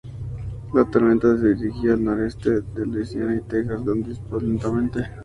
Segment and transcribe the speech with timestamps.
[0.73, 5.07] La tormenta se dirigió al noroeste de Luisiana y Texas, donde se disipó lentamente.